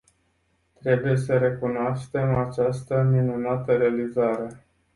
[0.73, 4.65] Trebuie să recunoaștem această minunată realizare.